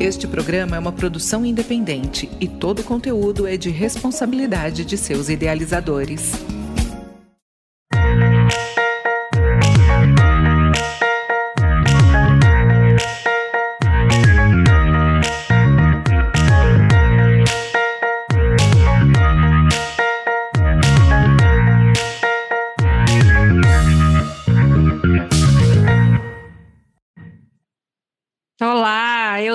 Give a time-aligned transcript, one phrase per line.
[0.00, 5.28] Este programa é uma produção independente e todo o conteúdo é de responsabilidade de seus
[5.28, 6.32] idealizadores.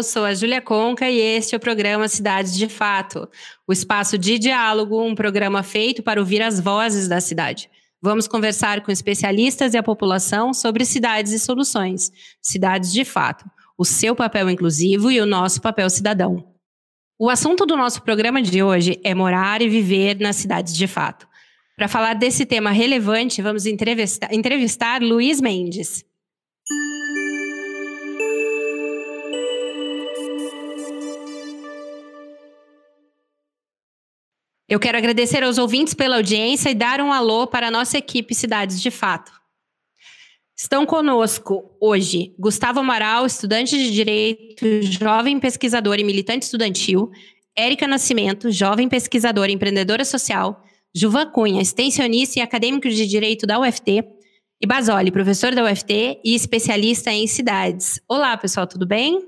[0.09, 3.29] Sou a Júlia Conca e este é o programa Cidades de Fato,
[3.67, 7.69] o espaço de diálogo, um programa feito para ouvir as vozes da cidade.
[8.01, 12.11] Vamos conversar com especialistas e a população sobre cidades e soluções.
[12.41, 13.45] Cidades de Fato,
[13.77, 16.43] o seu papel inclusivo e o nosso papel cidadão.
[17.19, 21.28] O assunto do nosso programa de hoje é morar e viver nas cidades de fato.
[21.78, 26.03] Para falar desse tema relevante, vamos entrevistar, entrevistar Luiz Mendes.
[34.70, 38.36] Eu quero agradecer aos ouvintes pela audiência e dar um alô para a nossa equipe
[38.36, 39.31] Cidades de Fato.
[40.56, 47.09] Estão conosco hoje Gustavo Amaral, estudante de Direito, jovem pesquisador e militante estudantil,
[47.56, 53.59] Érica Nascimento, jovem pesquisadora e empreendedora social, Juvan Cunha, extensionista e acadêmico de Direito da
[53.59, 54.03] UFT,
[54.62, 58.00] e Basoli, professor da UFT e especialista em cidades.
[58.08, 59.28] Olá, pessoal, tudo bem?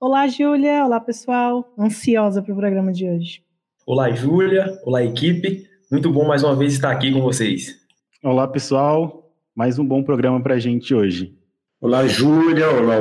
[0.00, 0.84] Olá, Júlia.
[0.84, 1.72] Olá, pessoal.
[1.78, 3.45] Ansiosa para o programa de hoje.
[3.86, 4.80] Olá, Júlia.
[4.82, 5.64] Olá, equipe.
[5.92, 7.76] Muito bom mais uma vez estar aqui com vocês.
[8.20, 9.30] Olá, pessoal.
[9.54, 11.32] Mais um bom programa para a gente hoje.
[11.80, 12.68] Olá, Júlia.
[12.68, 12.96] Olá,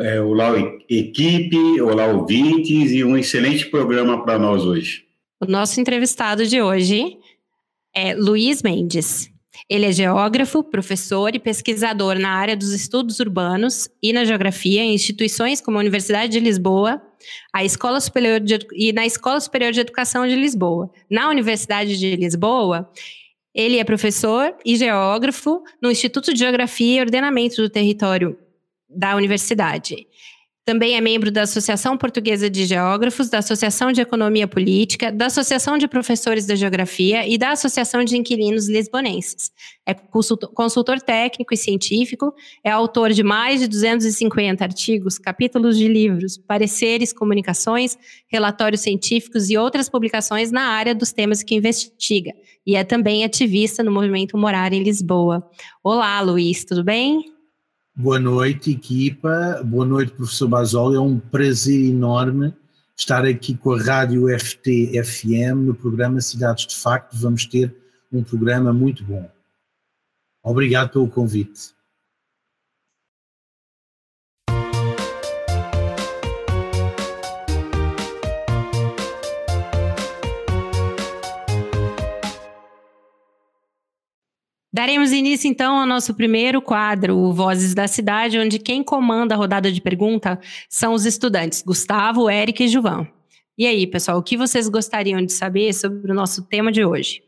[0.00, 0.54] é, olá,
[0.88, 1.78] equipe.
[1.82, 2.92] Olá, ouvintes.
[2.92, 5.04] E um excelente programa para nós hoje.
[5.38, 7.18] O nosso entrevistado de hoje
[7.94, 9.30] é Luiz Mendes.
[9.68, 14.94] Ele é geógrafo, professor e pesquisador na área dos estudos urbanos e na geografia em
[14.94, 17.02] instituições como a Universidade de Lisboa,
[17.52, 20.90] a Escola Superior de, e na Escola Superior de Educação de Lisboa.
[21.10, 22.90] Na Universidade de Lisboa,
[23.54, 28.38] ele é professor e geógrafo no Instituto de Geografia e Ordenamento do Território
[28.88, 30.06] da Universidade.
[30.64, 35.76] Também é membro da Associação Portuguesa de Geógrafos, da Associação de Economia Política, da Associação
[35.76, 39.50] de Professores da Geografia e da Associação de Inquilinos Lisbonenses.
[39.84, 46.38] É consultor técnico e científico, é autor de mais de 250 artigos, capítulos de livros,
[46.38, 52.30] pareceres, comunicações, relatórios científicos e outras publicações na área dos temas que investiga.
[52.64, 55.44] E é também ativista no movimento Morar em Lisboa.
[55.82, 57.31] Olá, Luiz, tudo bem?
[57.94, 59.62] Boa noite, equipa.
[59.62, 60.94] Boa noite, professor Basol.
[60.94, 62.54] É um prazer enorme
[62.96, 67.14] estar aqui com a Rádio FT FM no programa Cidades de Facto.
[67.18, 67.76] Vamos ter
[68.10, 69.30] um programa muito bom.
[70.42, 71.74] Obrigado pelo convite.
[84.74, 89.36] Daremos início então ao nosso primeiro quadro, o Vozes da Cidade, onde quem comanda a
[89.36, 93.06] rodada de pergunta são os estudantes Gustavo, Érica e Juvan.
[93.58, 97.22] E aí, pessoal, o que vocês gostariam de saber sobre o nosso tema de hoje?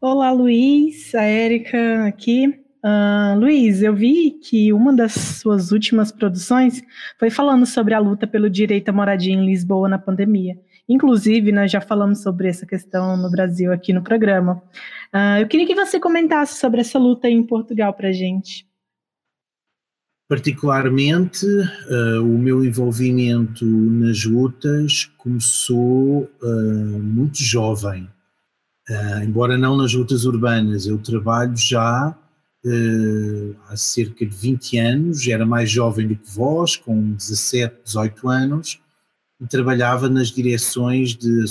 [0.00, 2.48] Olá, Luiz, a Érica aqui.
[2.84, 6.82] Uh, Luiz, eu vi que uma das suas últimas produções
[7.20, 10.58] foi falando sobre a luta pelo direito à moradia em Lisboa na pandemia.
[10.90, 14.60] Inclusive, nós já falamos sobre essa questão no Brasil aqui no programa.
[15.14, 18.66] Uh, eu queria que você comentasse sobre essa luta em Portugal para a gente.
[20.28, 28.08] Particularmente, uh, o meu envolvimento nas lutas começou uh, muito jovem.
[29.22, 32.16] embora não nas lutas urbanas, eu trabalho já
[33.68, 38.80] há cerca de 20 anos, era mais jovem do que vós, com 17, 18 anos,
[39.48, 41.44] trabalhava nas direções de.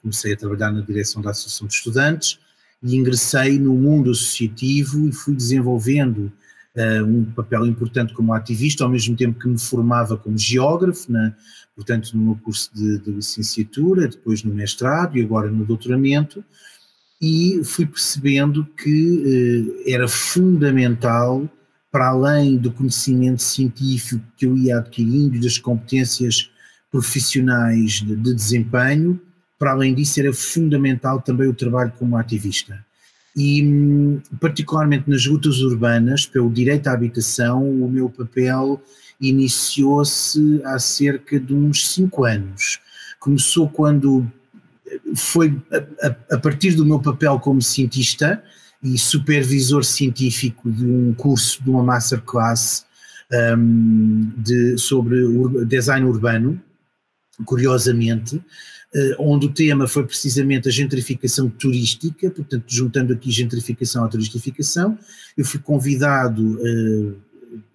[0.00, 2.38] Comecei a trabalhar na direção da Associação de Estudantes
[2.82, 6.32] e ingressei no mundo associativo e fui desenvolvendo
[6.76, 11.34] uh, um papel importante como ativista, ao mesmo tempo que me formava como geógrafo, na,
[11.74, 16.44] portanto, no meu curso de, de licenciatura, depois no mestrado e agora no doutoramento,
[17.20, 21.48] e fui percebendo que uh, era fundamental,
[21.90, 26.50] para além do conhecimento científico que eu ia adquirindo, das competências
[26.94, 29.20] profissionais de, de desempenho,
[29.58, 32.86] para além disso era fundamental também o trabalho como ativista.
[33.36, 38.80] E hum, particularmente nas lutas urbanas, pelo direito à habitação, o meu papel
[39.20, 42.78] iniciou-se há cerca de uns cinco anos.
[43.18, 44.24] Começou quando
[45.16, 48.40] foi a, a, a, partir do meu papel como cientista
[48.80, 52.86] e supervisor científico de um curso de uma masterclass
[53.58, 55.16] um, de, sobre
[55.66, 56.62] design urbano,
[57.44, 64.08] curiosamente, uh, onde o tema foi precisamente a gentrificação turística, portanto, juntando aqui gentrificação à
[64.08, 64.98] turistificação.
[65.36, 67.16] Eu fui convidado uh,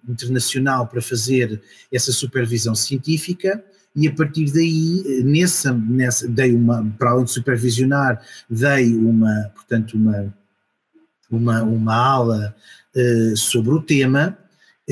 [0.08, 1.60] internacional para fazer
[1.92, 3.62] essa supervisão científica
[3.94, 9.94] e a partir daí, nessa, nessa dei uma, para além de supervisionar, dei uma, portanto,
[9.94, 10.32] uma,
[11.28, 12.54] uma, uma aula
[13.34, 14.38] sobre o tema.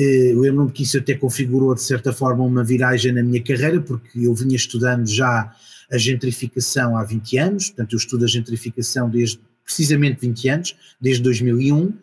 [0.01, 4.19] Eu lembro-me que isso até configurou, de certa forma, uma viragem na minha carreira, porque
[4.19, 5.53] eu vinha estudando já
[5.91, 11.21] a gentrificação há 20 anos, portanto, eu estudo a gentrificação desde precisamente 20 anos, desde
[11.23, 11.93] 2001, um,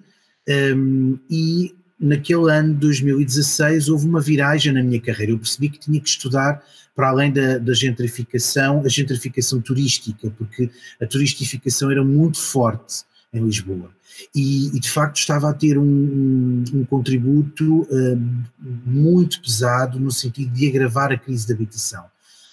[0.46, 5.32] ehm, e naquele ano de 2016 houve uma viragem na minha carreira.
[5.32, 6.62] Eu percebi que tinha que estudar
[6.94, 10.70] para além da, da, gentrificação, a gentrificação turística, porque
[11.00, 13.90] a turistificação era muito forte em Lisboa.
[14.34, 18.46] E, e de facto estava a ter um, um, um contributo uh,
[18.86, 22.04] muito pesado no sentido de agravar a crise de habitação,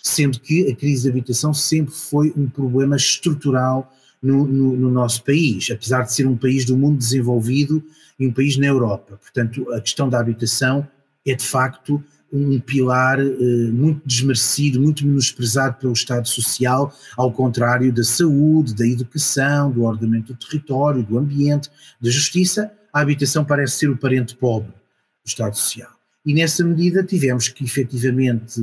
[0.02, 5.24] sendo que a crise de habitação sempre foi um problema estrutural no, no, no nosso
[5.24, 7.84] país, apesar de ser um país do mundo desenvolvido
[8.20, 9.18] e um país na Europa.
[9.22, 10.88] Portanto, a questão da habitação
[11.26, 17.94] é de facto um pilar uh, muito desmerecido, muito menosprezado pelo Estado Social, ao contrário
[17.94, 21.70] da saúde, da educação, do ordenamento do território, do ambiente,
[22.02, 25.92] da justiça, a habitação parece ser o parente pobre do Estado Social.
[26.26, 28.62] E nessa medida tivemos que efetivamente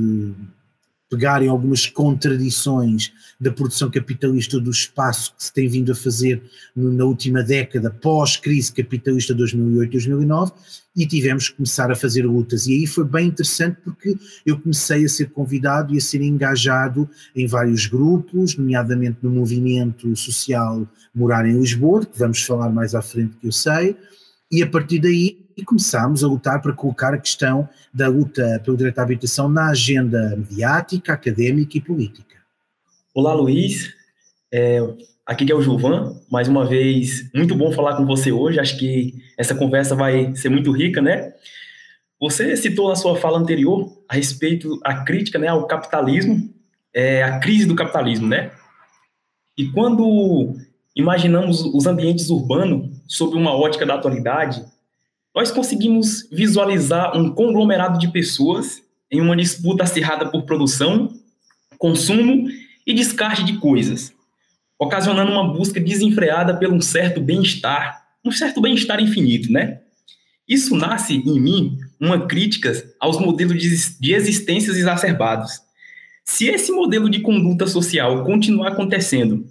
[1.11, 6.41] pegarem algumas contradições da produção capitalista do espaço que se tem vindo a fazer
[6.73, 10.53] na última década, pós-crise capitalista 2008-2009,
[10.95, 12.65] e tivemos que começar a fazer lutas.
[12.65, 14.15] E aí foi bem interessante porque
[14.45, 20.15] eu comecei a ser convidado e a ser engajado em vários grupos, nomeadamente no movimento
[20.15, 23.97] social Morar em Lisboa, que vamos falar mais à frente que eu sei,
[24.49, 28.99] e a partir daí começámos a lutar para colocar a questão da luta pelo direito
[28.99, 32.37] à habitação na agenda mediática, académica e política.
[33.13, 33.93] Olá, Luiz.
[34.51, 34.79] É,
[35.25, 36.15] aqui é o Gilvan.
[36.29, 38.59] Mais uma vez, muito bom falar com você hoje.
[38.59, 41.33] Acho que essa conversa vai ser muito rica, né?
[42.19, 46.53] Você citou na sua fala anterior a respeito da crítica né, ao capitalismo,
[46.93, 48.51] é, a crise do capitalismo, né?
[49.57, 50.55] E quando
[50.95, 54.63] imaginamos os ambientes urbanos sob uma ótica da atualidade,
[55.33, 61.13] nós conseguimos visualizar um conglomerado de pessoas em uma disputa acirrada por produção,
[61.77, 62.47] consumo
[62.85, 64.13] e descarte de coisas,
[64.77, 69.79] ocasionando uma busca desenfreada por um certo bem-estar, um certo bem-estar infinito, né?
[70.47, 73.57] Isso nasce em mim uma crítica aos modelos
[73.99, 75.61] de existências exacerbados.
[76.25, 79.45] Se esse modelo de conduta social continuar acontecendo,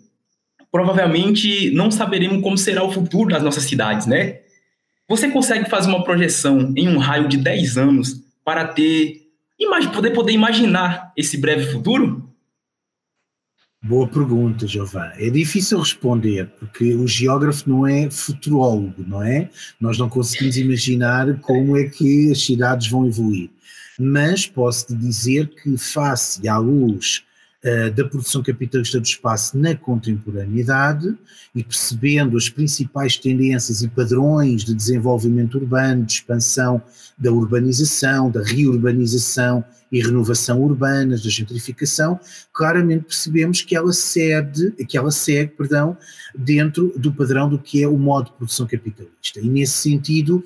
[0.70, 4.40] provavelmente não saberemos como será o futuro das nossas cidades, né?
[5.10, 9.26] Você consegue fazer uma projeção em um raio de 10 anos para ter
[9.92, 12.32] poder poder imaginar esse breve futuro?
[13.82, 15.26] Boa pergunta, Giovanni.
[15.26, 19.50] É difícil responder, porque o geógrafo não é futurólogo, não é?
[19.80, 23.50] Nós não conseguimos imaginar como é que as cidades vão evoluir.
[23.98, 27.24] Mas posso-te dizer que, face à luz
[27.64, 31.16] uh, da produção capitalista do espaço na contemporaneidade
[31.54, 36.82] e percebendo as principais tendências e padrões de desenvolvimento urbano, de expansão
[37.18, 42.18] da urbanização, da reurbanização e renovação urbanas, da gentrificação,
[42.52, 45.96] claramente percebemos que ela cede, que ela segue, perdão,
[46.34, 49.40] dentro do padrão do que é o modo de produção capitalista.
[49.40, 50.44] E nesse sentido,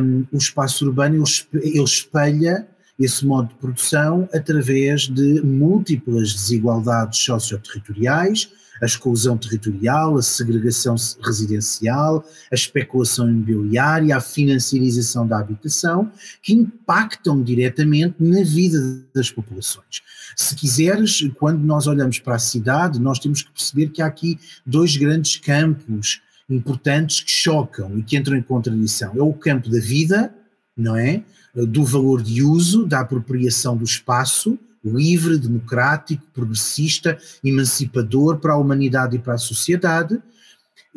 [0.00, 2.66] um, o espaço urbano ele espelha
[2.98, 12.24] esse modo de produção através de múltiplas desigualdades socioterritoriais, a exclusão territorial, a segregação residencial,
[12.50, 16.10] a especulação imobiliária, a financiarização da habitação,
[16.42, 20.02] que impactam diretamente na vida das populações.
[20.36, 24.38] Se quiseres, quando nós olhamos para a cidade, nós temos que perceber que há aqui
[24.66, 26.20] dois grandes campos
[26.50, 29.12] importantes que chocam e que entram em contradição.
[29.14, 30.34] É o campo da vida,
[30.76, 31.22] não é?
[31.54, 39.16] Do valor de uso, da apropriação do espaço, livre, democrático, progressista, emancipador para a humanidade
[39.16, 40.20] e para a sociedade,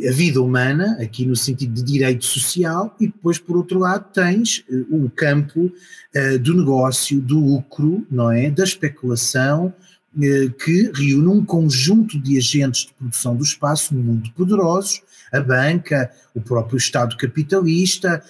[0.03, 4.63] a vida humana, aqui no sentido de direito social, e depois, por outro lado, tens
[4.89, 8.51] o campo uh, do negócio, do lucro, não é?
[8.51, 9.73] Da especulação,
[10.17, 16.11] uh, que reúne um conjunto de agentes de produção do espaço muito poderosos, a banca,
[16.33, 18.21] o próprio Estado capitalista,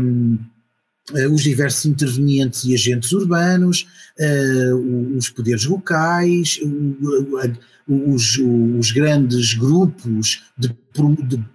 [0.00, 0.38] um,
[1.30, 3.86] os diversos intervenientes e agentes urbanos,
[5.16, 6.60] os poderes locais,
[7.88, 8.38] os,
[8.78, 10.74] os grandes grupos de,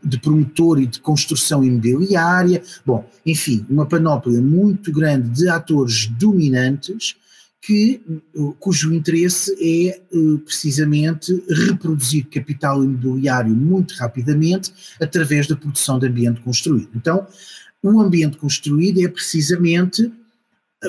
[0.03, 7.15] de, promotor e de construção imobiliária, bom, enfim, uma panóplia muito grande de atores dominantes
[7.65, 7.99] que,
[8.59, 14.71] cujo interesse é eh, precisamente reproduzir capital imobiliário muito rapidamente
[15.01, 16.89] através da produção de ambiente construído.
[16.93, 17.25] Então,
[17.93, 20.11] o ambiente construído é precisamente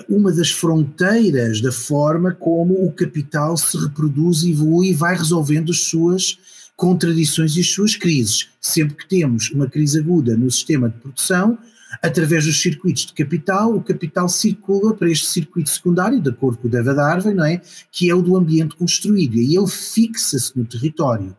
[0.09, 5.81] uma das fronteiras da forma como o capital se reproduz, evolui e vai resolvendo as
[5.81, 6.39] suas
[6.77, 8.49] contradições e as suas crises.
[8.61, 11.59] Sempre que temos uma crise aguda no sistema de produção,
[12.03, 16.69] através dos circuitos de capital, o capital circula para este circuito secundário, de acordo com
[16.69, 17.63] o David Harvey, não é?
[17.91, 21.35] que é o do ambiente construído, e ele fixa-se no território,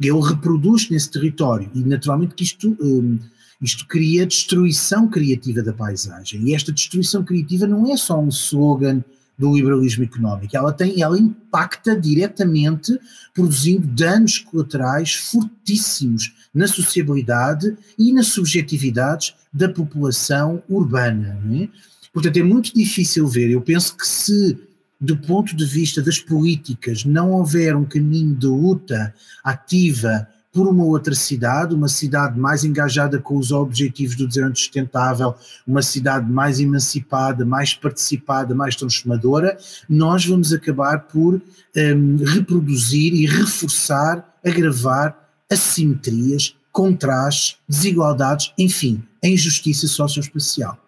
[0.00, 2.76] ele reproduz nesse território, e naturalmente que isto...
[2.80, 3.18] Hum,
[3.60, 6.42] isto cria destruição criativa da paisagem.
[6.42, 9.02] E esta destruição criativa não é só um slogan
[9.40, 13.00] do liberalismo económico, ela tem, ela impacta diretamente,
[13.32, 21.40] produzindo danos colaterais fortíssimos na sociabilidade e nas subjetividades da população urbana.
[21.54, 21.68] É?
[22.12, 23.50] Portanto, é muito difícil ver.
[23.50, 24.58] Eu penso que se,
[25.00, 30.84] do ponto de vista das políticas, não houver um caminho de luta ativa por uma
[30.84, 35.34] outra cidade, uma cidade mais engajada com os objetivos do desenvolvimento sustentável,
[35.66, 39.56] uma cidade mais emancipada, mais participada, mais transformadora,
[39.88, 41.40] nós vamos acabar por
[41.76, 45.16] um, reproduzir e reforçar, agravar
[45.50, 50.78] assimetrias, contrastes, desigualdades, enfim, a injustiça socioespacial.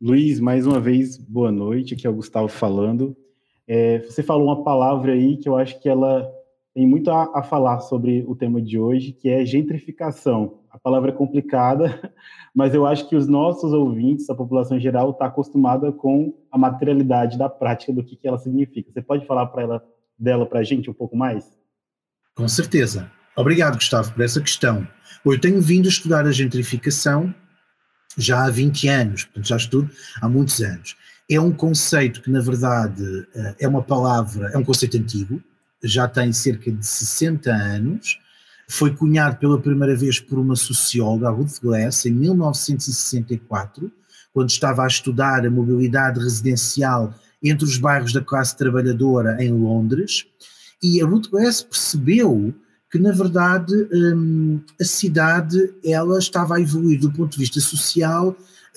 [0.00, 3.16] Luiz, mais uma vez, boa noite, aqui é o Gustavo falando.
[3.68, 6.28] É, você falou uma palavra aí que eu acho que ela
[6.74, 10.60] tem muito a, a, falar sobre o tema de hoje, que é gentrificação.
[10.70, 12.12] A palavra é complicada,
[12.54, 16.56] mas eu acho que os nossos ouvintes, a população em geral, está acostumada com a
[16.56, 18.90] materialidade da prática do que, que ela significa.
[18.90, 19.84] Você pode falar para ela
[20.18, 21.44] dela para a gente um pouco mais?
[22.34, 23.10] Com certeza.
[23.36, 24.86] Obrigado, Gustavo, por essa questão.
[25.24, 27.34] Eu tenho vindo a estudar a gentrificação
[28.16, 30.96] já há 20 anos, portanto já estudo há muitos anos.
[31.30, 33.02] É um conceito que, na verdade,
[33.34, 35.42] eh, é uma palavra, é um conceito antigo,
[35.82, 38.18] já tem cerca de 60 anos,
[38.68, 43.90] foi cunhado pela primeira vez por uma socióloga, Ruth Glass, em 1964,
[44.32, 50.24] quando estava a estudar a mobilidade residencial entre os bairros da classe trabalhadora em Londres,
[50.82, 52.54] e a Ruth Glass percebeu
[52.90, 58.36] que na verdade hum, a cidade ela estava a evoluir do ponto de vista social,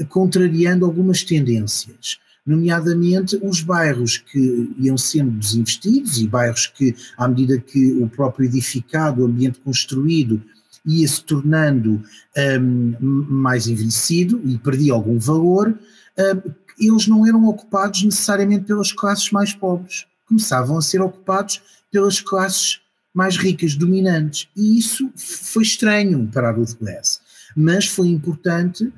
[0.09, 7.57] contrariando algumas tendências nomeadamente os bairros que iam sendo desinvestidos e bairros que, à medida
[7.57, 10.41] que o próprio edificado, o ambiente construído,
[10.85, 12.03] ia se tornando
[12.61, 15.77] um, mais envelhecido e perdia algum valor,
[16.17, 21.61] um, eles não eram ocupados necessariamente pelas classes mais pobres, começavam a ser ocupados
[21.91, 22.81] pelas classes
[23.13, 24.49] mais ricas, dominantes.
[24.55, 27.21] E isso foi estranho para a Ruth Glass,
[27.55, 28.91] mas foi importante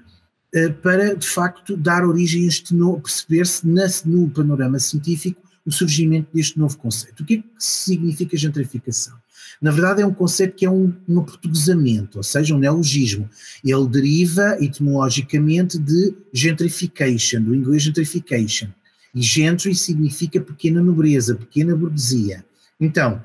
[0.81, 6.57] para, de facto, dar origem a este novo, perceber-se no panorama científico o surgimento deste
[6.57, 7.21] novo conceito.
[7.21, 9.13] O que é que significa gentrificação?
[9.61, 13.29] Na verdade, é um conceito que é um, um aportuguesamento, ou seja, um neologismo.
[13.63, 18.69] Ele deriva etimologicamente de gentrification, do inglês gentrification.
[19.13, 22.45] E gentry significa pequena nobreza, pequena burguesia.
[22.79, 23.23] Então,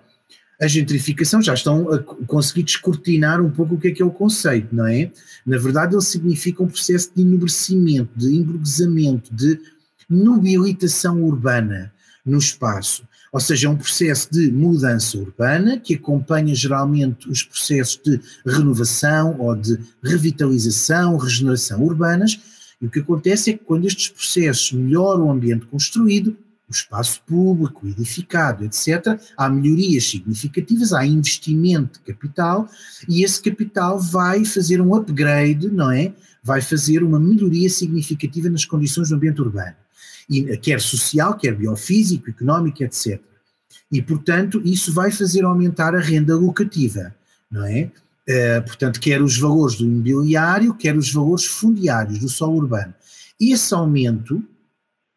[0.62, 4.12] a gentrificação, já estão a conseguir descortinar um pouco o que é que é o
[4.12, 5.11] conceito, não é?
[5.45, 9.59] Na verdade, ele significa um processo de enobrecimento, de emburguesamento, de
[10.09, 11.92] nobilitação urbana
[12.25, 13.02] no espaço.
[13.33, 19.40] Ou seja, é um processo de mudança urbana que acompanha geralmente os processos de renovação
[19.40, 22.38] ou de revitalização, regeneração urbanas.
[22.81, 26.37] E o que acontece é que quando estes processos melhoram o ambiente construído,
[26.72, 32.68] o espaço público, edificado, etc., há melhorias significativas, há investimento de capital
[33.08, 36.12] e esse capital vai fazer um upgrade, não é?
[36.42, 39.76] Vai fazer uma melhoria significativa nas condições do ambiente urbano,
[40.28, 43.20] e, quer social, quer biofísico, económico, etc.
[43.90, 47.14] E, portanto, isso vai fazer aumentar a renda locativa,
[47.50, 47.90] não é?
[48.28, 52.94] Uh, portanto, quer os valores do imobiliário, quer os valores fundiários do solo urbano.
[53.38, 54.42] Esse aumento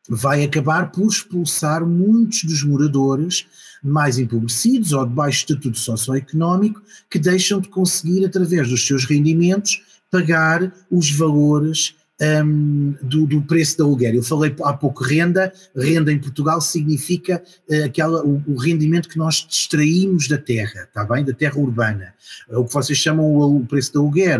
[0.08, 3.48] vai acabar por expulsar muitos dos moradores
[3.84, 9.84] mais empobrecidos ou de baixo estatuto socioeconómico que deixam de conseguir, através dos seus rendimentos,
[10.10, 14.16] pagar os valores um, do, do, preço da aluguer.
[14.16, 19.18] Eu falei há pouco renda, renda em Portugal significa uh, aquela, o, o, rendimento que
[19.18, 21.26] nós distraímos da terra, está bem?
[21.26, 22.14] Da terra urbana,
[22.50, 24.40] o que vocês chamam o, o preço da aluguer.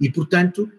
[0.00, 0.70] E, portanto,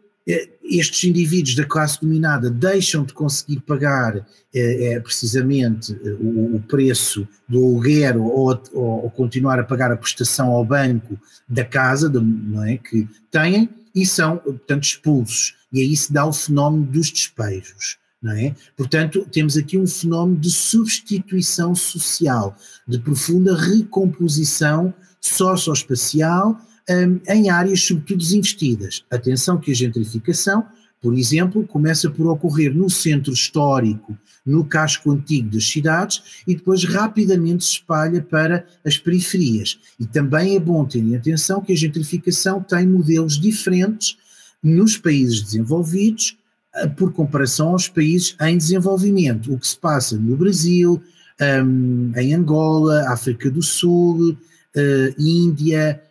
[0.63, 7.57] estes indivíduos da classe dominada deixam de conseguir pagar é, precisamente o, o, preço do
[7.57, 12.19] aluguer ou, ou, ou, continuar a pagar a prestação ao banco da casa de,
[12.67, 15.55] é, que têm e são, portanto, expulsos.
[15.73, 17.97] E aí se dá o fenómeno dos despejos.
[18.25, 18.53] É?
[18.75, 22.53] Portanto, temos aqui um fenómeno de substituição social,
[22.85, 26.59] de profunda recomposição socioespacial
[26.89, 29.03] um, em áreas sobretudo desinvestidas.
[29.09, 30.65] Atenção que a gentrificação,
[31.01, 36.83] por exemplo, começa por ocorrer no centro histórico, no casco antigo das cidades e depois
[36.83, 39.79] rapidamente se espalha para as periferias.
[39.99, 44.17] E também é bom ter em atenção que a gentrificação tem modelos diferentes
[44.61, 46.37] nos países desenvolvidos
[46.75, 49.53] eh, por comparação aos países em desenvolvimento.
[49.53, 51.01] O que se passa no Brasil,
[51.41, 56.01] um, em Angola, África do Sul, uh, Índia,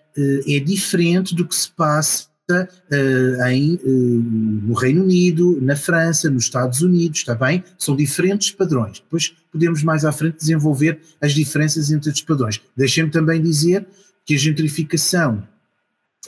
[0.46, 6.80] é diferente do que se passa uh, em, no Reino Unido, na França, nos Estados
[6.80, 7.62] Unidos, está bem?
[7.78, 9.00] São diferentes padrões.
[9.00, 12.60] Depois podemos mais à frente desenvolver as diferenças entre os padrões.
[12.76, 13.86] Deixem-me também dizer
[14.24, 15.42] que a gentrificação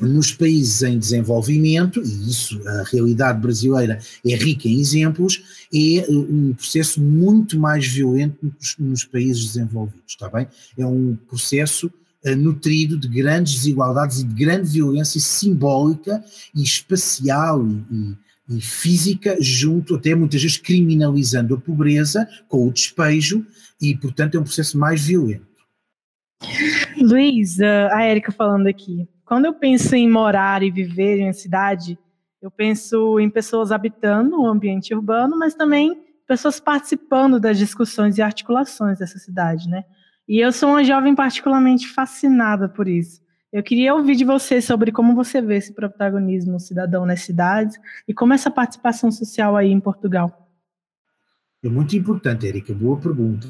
[0.01, 5.43] nos países em desenvolvimento, e isso a realidade brasileira é rica em exemplos,
[5.75, 10.47] é eh, um processo muito mais violento nos, nos países desenvolvidos, está bem?
[10.79, 11.93] É um processo
[12.37, 16.23] nutrido de grandes desigualdades e de grande violência simbólica
[16.55, 17.85] e espacial e,
[18.51, 23.47] e, e física, junto até muitas vezes criminalizando a pobreza com o despejo,
[23.81, 25.47] e portanto é um processo mais violento.
[27.01, 29.09] Luiz, a Érica falando aqui.
[29.25, 31.99] Quando eu penso em morar e viver em uma cidade,
[32.43, 38.23] eu penso em pessoas habitando o ambiente urbano, mas também pessoas participando das discussões e
[38.23, 39.85] articulações dessa cidade, né?
[40.29, 43.21] E eu sou uma jovem particularmente fascinada por isso.
[43.53, 48.15] Eu queria ouvir de você sobre como você vê esse protagonismo cidadão nas cidades e
[48.15, 50.49] como essa participação social aí em Portugal.
[51.63, 53.49] É muito importante, Érica, boa pergunta.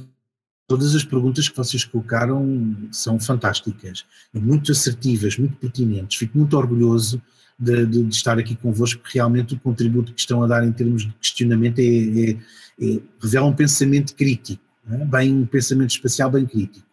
[0.67, 6.17] Todas as perguntas que vocês colocaram são fantásticas, muito assertivas, muito pertinentes.
[6.17, 7.21] Fico muito orgulhoso
[7.59, 10.73] de, de, de, estar aqui convosco, porque realmente o contributo que estão a dar em
[10.73, 12.31] termos de questionamento é, é,
[12.81, 14.70] é revela um pensamento crítico, é?
[14.85, 16.90] Bem um pensamento espacial bem crítico.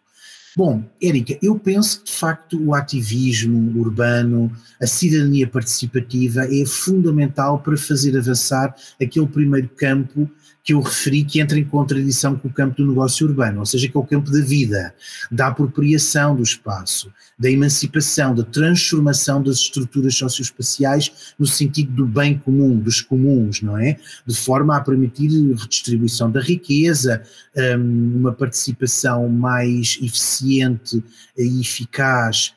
[0.56, 7.60] Bom, Érica, eu penso que de facto o ativismo urbano, a cidadania participativa é fundamental
[7.60, 10.28] para fazer avançar aquele primeiro campo
[10.68, 13.88] que eu referi que entra em contradição com o campo do negócio urbano, ou seja,
[13.88, 14.94] que é o campo da vida,
[15.30, 22.38] da apropriação do espaço, da emancipação, da transformação das estruturas socioespaciais no sentido do bem
[22.38, 23.96] comum, dos comuns, não é?
[24.26, 27.22] De forma a permitir redistribuição da riqueza,
[27.56, 32.54] hum, uma participação mais eficiente e eficaz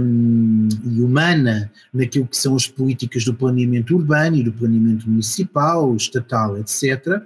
[0.00, 5.94] um, e humana naquilo que são as políticas do planeamento urbano e do planeamento municipal,
[5.94, 7.22] estatal, etc.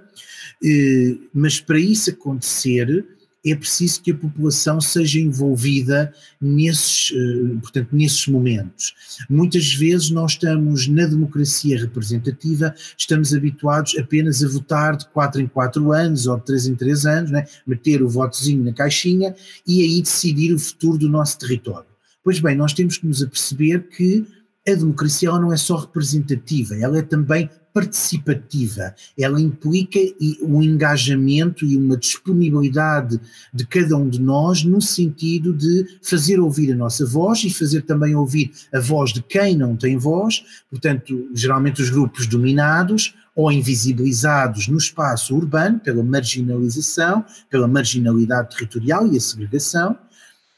[0.63, 3.05] Eh, mas para isso acontecer
[3.45, 8.93] é preciso que a população seja envolvida nesses, eh, portanto, nesses momentos.
[9.29, 15.47] Muitas vezes nós estamos na democracia representativa, estamos habituados apenas a votar de 4 em
[15.47, 17.45] 4 anos ou de 3 em 3 anos, né?
[17.67, 19.35] meter o votozinho na caixinha
[19.67, 21.87] e aí decidir o futuro do nosso território.
[22.23, 24.25] Pois bem, nós temos que nos aperceber que
[24.67, 28.95] a democracia ela não é só representativa, ela é também participativa.
[29.19, 29.99] Ela implica
[30.41, 33.19] um engajamento e uma disponibilidade
[33.53, 37.81] de cada um de nós no sentido de fazer ouvir a nossa voz e fazer
[37.81, 43.51] também ouvir a voz de quem não tem voz, portanto, geralmente os grupos dominados ou
[43.51, 49.97] invisibilizados no espaço urbano pela marginalização, pela marginalidade territorial e a segregação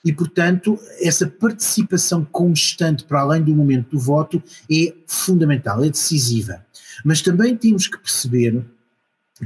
[0.06, 6.66] e, portanto, essa participação constante para além do momento do voto é fundamental, é decisiva.
[7.04, 8.64] Mas também temos que perceber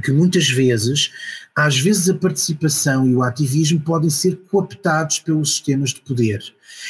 [0.00, 1.12] que muitas vezes,
[1.54, 6.42] às vezes a participação e o ativismo podem ser cooptados pelos sistemas de poder.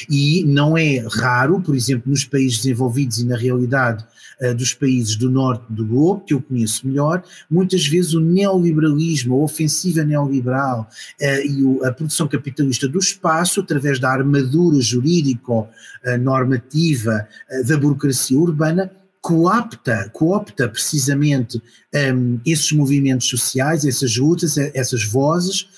[0.09, 4.07] E não é raro, por exemplo, nos países desenvolvidos e na realidade
[4.41, 9.35] uh, dos países do norte do globo, que eu conheço melhor, muitas vezes o neoliberalismo,
[9.35, 10.89] a ofensiva neoliberal
[11.21, 18.39] uh, e o, a produção capitalista do espaço, através da armadura jurídico-normativa uh, da burocracia
[18.39, 18.93] urbana,
[19.23, 21.63] coopta, coopta precisamente
[21.95, 25.69] um, esses movimentos sociais, essas lutas, essas vozes,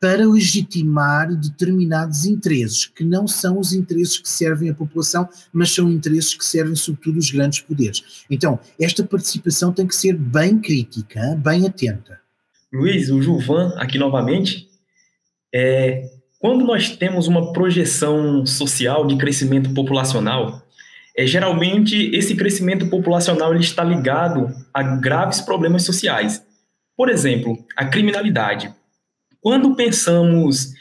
[0.00, 5.90] para legitimar determinados interesses, que não são os interesses que servem à população, mas são
[5.90, 8.24] interesses que servem sobretudo os grandes poderes.
[8.28, 12.20] Então, esta participação tem que ser bem crítica, bem atenta.
[12.72, 14.68] Luiz, o Juvan, aqui novamente,
[15.54, 20.63] é, quando nós temos uma projeção social de crescimento populacional,
[21.16, 26.44] é, geralmente esse crescimento populacional ele está ligado a graves problemas sociais.
[26.96, 28.72] Por exemplo, a criminalidade.
[29.40, 30.72] Quando pensamos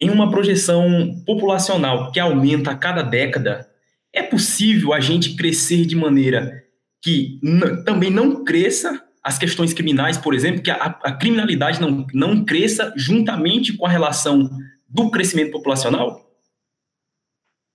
[0.00, 3.68] em uma projeção populacional que aumenta a cada década,
[4.12, 6.64] é possível a gente crescer de maneira
[7.02, 7.38] que
[7.84, 12.92] também não cresça as questões criminais, por exemplo, que a, a criminalidade não, não cresça
[12.96, 14.50] juntamente com a relação
[14.88, 16.29] do crescimento populacional?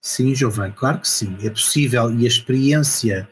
[0.06, 2.14] Sim, Giovanni, claro que sim, é possível.
[2.14, 3.28] E a experiência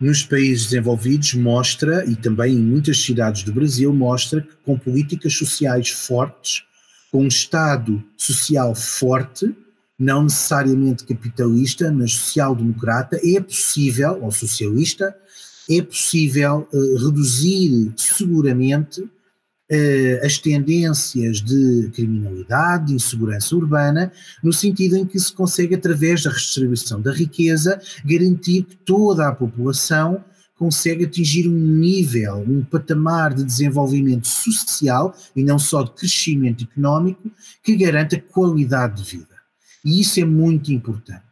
[0.00, 5.34] nos países desenvolvidos mostra, e também em muitas cidades do Brasil, mostra que com políticas
[5.34, 6.64] sociais fortes,
[7.12, 9.54] com um Estado social forte,
[9.96, 15.16] não necessariamente capitalista, mas social-democrata, é possível, ou socialista,
[15.70, 19.08] é possível uh, reduzir seguramente
[20.22, 26.30] as tendências de criminalidade, de insegurança urbana, no sentido em que se consegue, através da
[26.30, 30.22] redistribuição da riqueza, garantir que toda a população
[30.56, 37.30] consegue atingir um nível, um patamar de desenvolvimento social e não só de crescimento económico
[37.62, 39.36] que garanta qualidade de vida.
[39.84, 41.22] E isso é muito importante.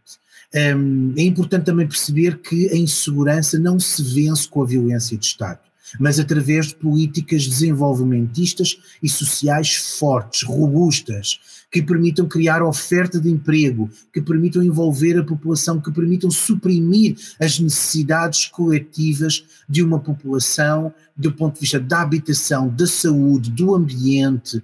[0.55, 5.25] Um, é importante também perceber que a insegurança não se vence com a violência de
[5.25, 5.59] Estado,
[5.99, 11.39] mas através de políticas desenvolvimentistas e sociais fortes, robustas,
[11.71, 17.59] que permitam criar oferta de emprego, que permitam envolver a população, que permitam suprimir as
[17.59, 24.63] necessidades coletivas de uma população do ponto de vista da habitação, da saúde, do ambiente,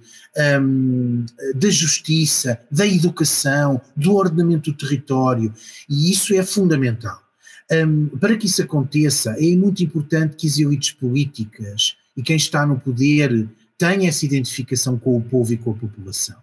[0.61, 5.53] um, da justiça, da educação, do ordenamento do território,
[5.89, 7.20] e isso é fundamental.
[7.71, 12.65] Um, para que isso aconteça, é muito importante que as elites políticas e quem está
[12.65, 16.35] no poder tenha essa identificação com o povo e com a população.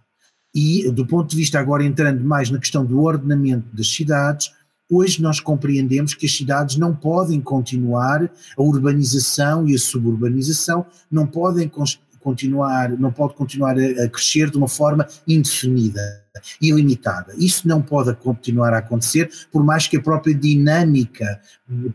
[0.54, 4.50] E, do ponto de vista agora entrando mais na questão do ordenamento das cidades,
[4.90, 8.24] hoje nós compreendemos que as cidades não podem continuar,
[8.56, 11.68] a urbanização e a suburbanização não podem
[12.28, 16.00] continuar, não pode continuar a, crescer de uma forma indefinida,
[16.60, 17.32] ilimitada.
[17.38, 21.40] Isso não pode continuar a acontecer, por mais que a própria dinâmica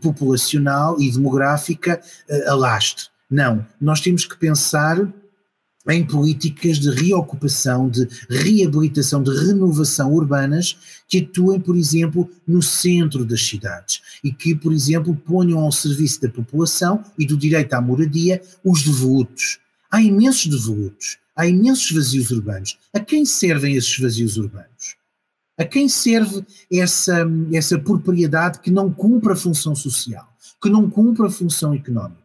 [0.00, 3.04] populacional e demográfica uh, alastre.
[3.30, 5.08] Não, nós temos que pensar
[5.88, 13.24] em políticas de reocupação, de reabilitação, de renovação urbanas que atuem, por exemplo, no centro
[13.24, 17.80] das cidades e que, por exemplo, ponham ao serviço da população e do direito à
[17.80, 19.58] moradia os devolutos.
[19.94, 22.76] Há imensos devolutos, há imensos vazios urbanos.
[22.92, 24.96] A quem servem esses vazios urbanos?
[25.56, 30.26] A quem serve essa, essa propriedade que não cumpre a função social,
[30.60, 32.24] que não cumpre a função económica?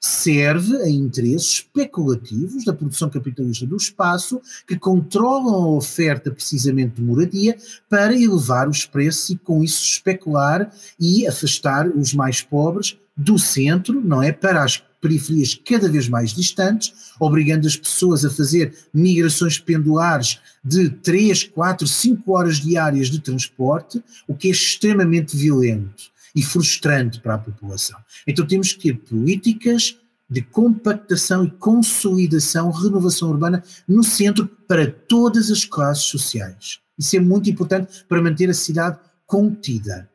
[0.00, 7.02] serve a interesses especulativos da produção capitalista do espaço que controlam a oferta precisamente de
[7.02, 7.56] moradia
[7.88, 14.00] para elevar os preços e com isso especular e afastar os mais pobres do centro,
[14.00, 19.58] não é, para as periferias cada vez mais distantes, obrigando as pessoas a fazer migrações
[19.58, 26.42] pendulares de 3, 4, 5 horas diárias de transporte, o que é extremamente violento e
[26.42, 27.98] frustrante para a população.
[28.26, 29.96] Então temos que ter políticas
[30.30, 36.80] de compactação e consolidação, renovação urbana no centro para todas as classes sociais.
[36.98, 40.10] Isso é muito importante para manter a cidade contida.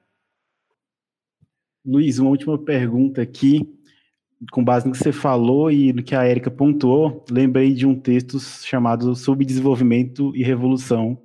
[1.85, 3.67] Luiz, uma última pergunta aqui,
[4.51, 7.95] com base no que você falou e no que a Érica pontuou, lembrei de um
[7.95, 11.17] texto chamado Subdesenvolvimento e Revolução.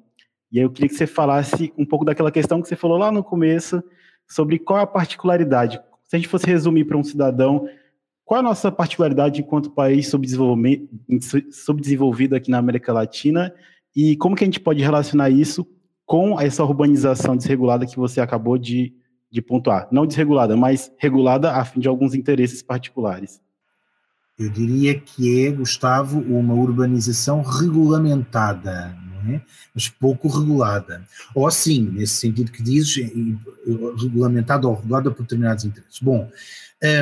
[0.51, 3.13] E aí eu queria que você falasse um pouco daquela questão que você falou lá
[3.13, 3.83] no começo,
[4.27, 5.81] sobre qual é a particularidade.
[6.05, 7.69] Se a gente fosse resumir para um cidadão,
[8.25, 13.53] qual a nossa particularidade enquanto país subdesenvolvido aqui na América Latina
[13.97, 15.67] e como que a gente pode relacionar isso
[16.05, 18.95] com essa urbanização desregulada que você acabou de,
[19.31, 19.88] de pontuar?
[19.91, 23.41] Não desregulada, mas regulada a fim de alguns interesses particulares.
[24.38, 28.97] Eu diria que é, Gustavo, uma urbanização regulamentada,
[29.29, 29.41] é?
[29.75, 31.05] mas pouco regulada.
[31.35, 32.97] Ou assim, nesse sentido que dizes,
[34.01, 35.99] regulamentada ou regulada por determinados interesses.
[36.01, 36.31] Bom,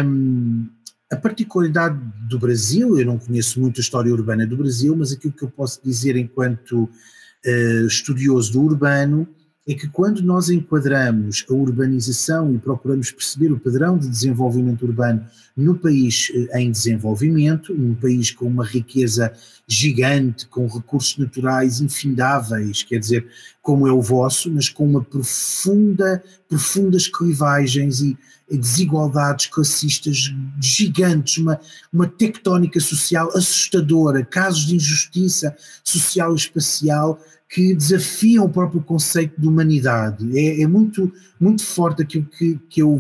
[0.05, 0.67] um,
[1.13, 5.35] a particularidade do Brasil, eu não conheço muito a história urbana do Brasil, mas aquilo
[5.35, 9.29] que eu posso dizer enquanto uh, estudioso do urbano
[9.69, 15.27] é que quando nós enquadramos a urbanização e procuramos perceber o padrão de desenvolvimento urbano
[15.57, 19.33] no país eh, em desenvolvimento, num país com uma riqueza
[19.67, 23.27] gigante, com recursos naturais infindáveis, quer dizer,
[23.61, 28.17] como é o vosso, mas com uma profunda, profundas clivagens e
[28.49, 31.59] desigualdades classistas gigantes, uma,
[31.93, 39.41] uma tectónica social assustadora, casos de injustiça social e espacial que desafiam o próprio conceito
[39.41, 40.27] de humanidade.
[40.37, 42.99] É, é muito, muito forte aquilo que, que, eu,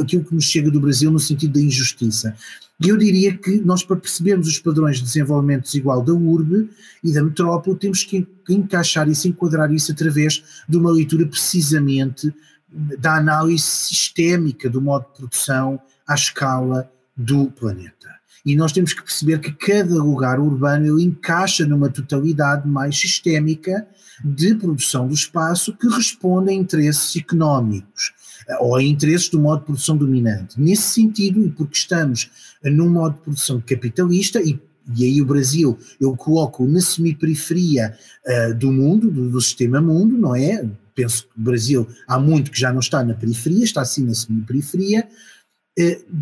[0.00, 2.34] aquilo que nos chega do Brasil no sentido da injustiça.
[2.80, 6.70] E eu diria que nós, para percebermos os padrões de desenvolvimento desigual da urbe
[7.02, 12.32] e da metrópole, temos que encaixar isso, enquadrar isso através de uma leitura precisamente
[12.70, 17.97] da análise sistémica do modo de produção à escala do planeta.
[18.44, 23.86] E nós temos que perceber que cada lugar urbano encaixa numa totalidade mais sistémica
[24.24, 28.12] de produção do espaço que responde a interesses económicos
[28.48, 30.60] eh, ou a interesses do modo de produção dominante.
[30.60, 32.30] Nesse sentido, e porque estamos
[32.64, 34.58] num modo de produção capitalista, e,
[34.96, 37.96] e aí o Brasil eu coloco na semiperiferia
[38.26, 40.64] uh, do mundo, do, do sistema mundo, não é?
[40.94, 44.14] Penso que o Brasil há muito que já não está na periferia, está sim na
[44.14, 45.06] semiperiferia, eh,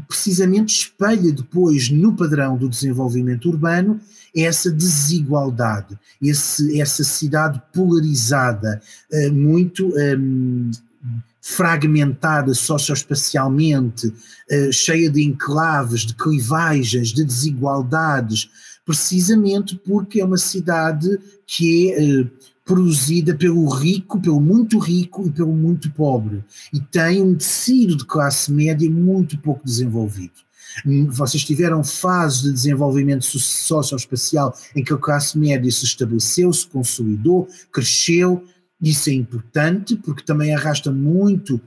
[0.07, 4.01] precisamente espelha depois no padrão do desenvolvimento urbano
[4.35, 10.71] essa desigualdade, esse, essa cidade polarizada, eh, muito um,
[11.41, 14.13] fragmentada socioespacialmente,
[14.73, 18.51] cheia de enclaves, de clivagens, de desigualdades,
[18.85, 22.27] precisamente porque é uma cidade que é
[22.67, 26.45] produzida pelo rico, pelo muito rico e pelo muito pobre.
[26.73, 30.35] E tem um tecido de classe média muito pouco desenvolvido.
[31.09, 37.49] Vocês tiveram fases de desenvolvimento socioespacial em que a classe média se estabeleceu, se consolidou,
[37.73, 38.45] cresceu.
[38.83, 41.61] Isso é importante porque também arrasta muito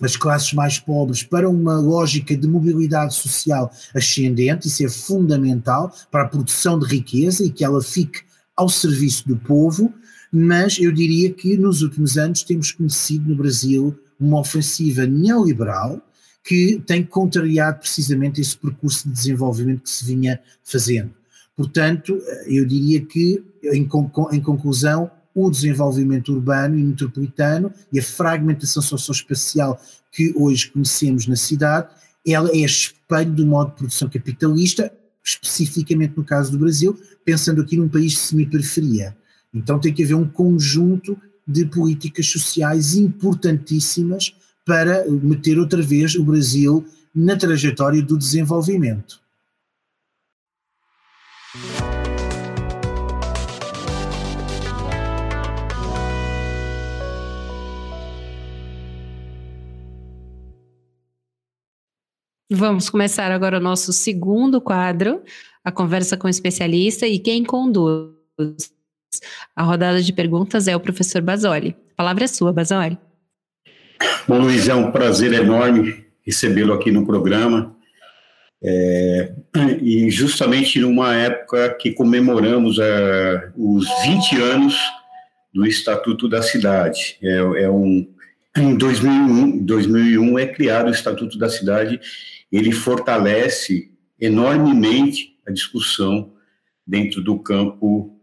[0.00, 6.22] as classes mais pobres para uma lógica de mobilidade social ascendente, isso é fundamental para
[6.22, 8.22] a produção de riqueza e que ela fique
[8.56, 9.92] ao serviço do povo,
[10.36, 16.04] mas eu diria que nos últimos anos temos conhecido no Brasil uma ofensiva neoliberal
[16.42, 21.14] que tem contrariado precisamente esse percurso de desenvolvimento que se vinha fazendo.
[21.56, 23.88] Portanto, eu diria que, em,
[24.32, 31.36] em conclusão, o desenvolvimento urbano e metropolitano e a fragmentação socioespacial que hoje conhecemos na
[31.36, 31.88] cidade,
[32.26, 34.92] ela é espelho do modo de produção capitalista,
[35.22, 39.16] especificamente no caso do Brasil, pensando aqui num país de semiperiferia.
[39.54, 46.24] Então tem que haver um conjunto de políticas sociais importantíssimas para meter outra vez o
[46.24, 49.22] Brasil na trajetória do desenvolvimento.
[62.50, 65.22] Vamos começar agora o nosso segundo quadro,
[65.64, 68.14] a conversa com o especialista e quem conduz
[69.54, 71.76] a rodada de perguntas é o professor Basoli.
[71.92, 72.98] A palavra é sua, Basoli.
[74.26, 77.74] Bom, Luiz, é um prazer enorme recebê-lo aqui no programa.
[78.62, 79.34] É,
[79.82, 84.74] e justamente numa época que comemoramos é, os 20 anos
[85.52, 87.18] do Estatuto da Cidade.
[87.22, 88.08] É, é um,
[88.56, 92.00] em 2001, 2001 é criado o Estatuto da Cidade,
[92.50, 96.32] ele fortalece enormemente a discussão
[96.86, 98.13] dentro do campo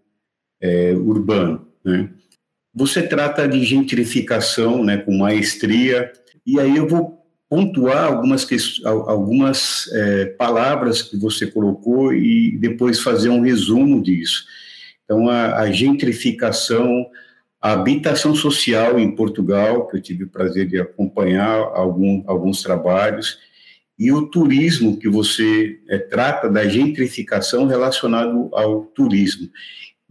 [0.62, 1.68] é, urbano.
[1.84, 2.10] Né?
[2.74, 6.12] Você trata de gentrificação né, com maestria,
[6.46, 8.48] e aí eu vou pontuar algumas,
[8.86, 14.46] algumas é, palavras que você colocou e depois fazer um resumo disso.
[15.04, 17.06] Então, a, a gentrificação,
[17.62, 23.38] a habitação social em Portugal, que eu tive o prazer de acompanhar algum, alguns trabalhos,
[24.00, 29.50] e o turismo, que você é, trata da gentrificação relacionado ao turismo.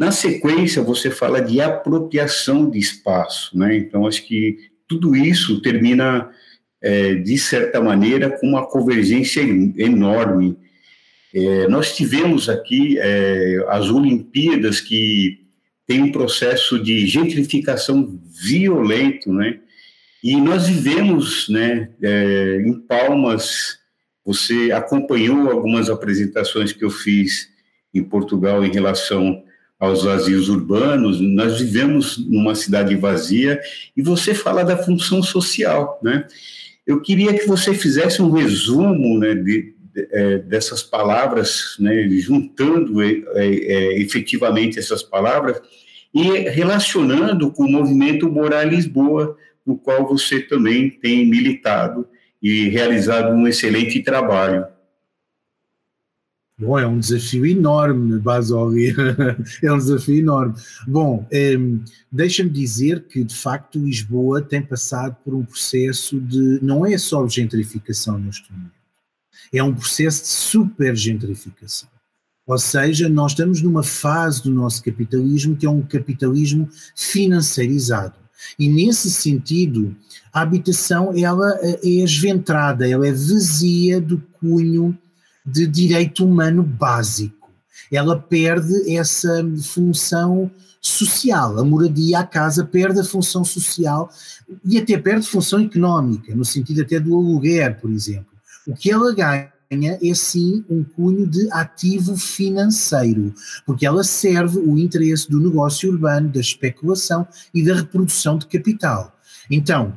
[0.01, 3.77] Na sequência, você fala de apropriação de espaço, né?
[3.77, 4.57] Então, acho que
[4.89, 6.31] tudo isso termina,
[6.81, 10.57] é, de certa maneira, com uma convergência enorme.
[11.35, 15.41] É, nós tivemos aqui é, as Olimpíadas que
[15.87, 19.61] tem um processo de gentrificação violento, né?
[20.25, 23.77] E nós vivemos, né, é, em Palmas,
[24.25, 27.51] você acompanhou algumas apresentações que eu fiz
[27.93, 29.45] em Portugal em relação
[29.81, 33.59] aos vazios urbanos, nós vivemos numa cidade vazia
[33.97, 36.27] e você fala da função social, né?
[36.87, 39.75] Eu queria que você fizesse um resumo né, de,
[40.13, 45.61] é, dessas palavras, né, juntando é, é, efetivamente essas palavras
[46.13, 52.07] e relacionando com o movimento Morar Lisboa, no qual você também tem militado
[52.43, 54.67] e realizado um excelente trabalho.
[56.61, 58.95] Bom, é um desafio enorme, Basoli.
[59.63, 60.55] é um desafio enorme.
[60.87, 66.59] Bom, um, deixa-me dizer que, de facto, Lisboa tem passado por um processo de.
[66.63, 68.73] Não é só gentrificação neste momento,
[69.51, 71.89] é um processo de super gentrificação.
[72.47, 78.17] Ou seja, nós estamos numa fase do nosso capitalismo que é um capitalismo financeirizado.
[78.59, 79.97] E nesse sentido,
[80.31, 84.99] a habitação ela é esventrada, ela é vazia do cunho
[85.45, 87.51] de direito humano básico.
[87.91, 90.51] Ela perde essa função
[90.81, 91.59] social.
[91.59, 94.11] A moradia, a casa, perde a função social
[94.65, 98.31] e até perde função económica, no sentido até do aluguer, por exemplo.
[98.67, 104.79] O que ela ganha é sim um cunho de ativo financeiro, porque ela serve o
[104.79, 109.17] interesse do negócio urbano, da especulação e da reprodução de capital.
[109.51, 109.97] Então,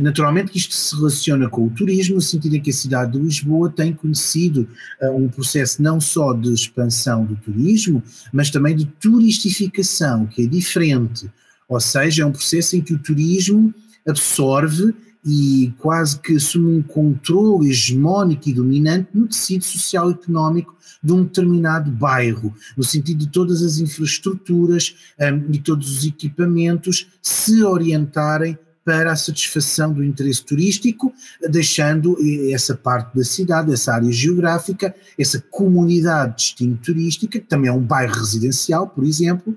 [0.00, 3.18] naturalmente que isto se relaciona com o turismo, no sentido em que a cidade de
[3.18, 4.68] Lisboa tem conhecido
[5.02, 10.46] uh, um processo não só de expansão do turismo, mas também de turistificação, que é
[10.46, 11.28] diferente.
[11.68, 13.74] Ou seja, é um processo em que o turismo
[14.06, 14.94] absorve
[15.26, 21.12] e quase que assume um controle hegemónico e dominante no tecido social e económico de
[21.12, 27.62] um determinado bairro, no sentido de todas as infraestruturas um, e todos os equipamentos se
[27.62, 28.56] orientarem
[28.88, 31.12] para a satisfação do interesse turístico,
[31.50, 37.46] deixando eh, essa parte da cidade, essa área geográfica, essa comunidade de destino turística, que
[37.46, 39.54] também é um bairro residencial, por exemplo,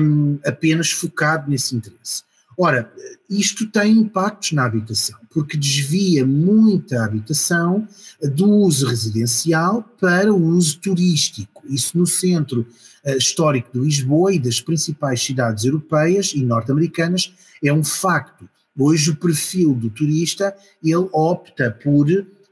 [0.00, 2.24] um, apenas focado nesse interesse.
[2.58, 2.92] Ora,
[3.30, 7.86] isto tem impactos na habitação, porque desvia muita habitação
[8.20, 11.62] do uso residencial para o uso turístico.
[11.68, 12.66] Isso no centro
[13.04, 18.48] uh, histórico de Lisboa e das principais cidades europeias e norte-americanas é um facto.
[18.78, 22.06] Hoje o perfil do turista, ele opta por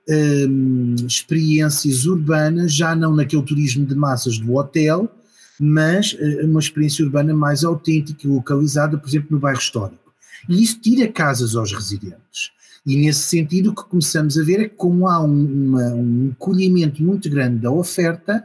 [0.09, 5.11] um, experiências urbanas, já não naquele turismo de massas do hotel,
[5.59, 10.13] mas uh, uma experiência urbana mais autêntica e localizada, por exemplo, no bairro histórico.
[10.49, 12.53] E isso tira casas aos residentes.
[12.87, 16.27] E nesse sentido o que começamos a ver é que como há um, uma, um
[16.27, 18.45] encolhimento muito grande da oferta,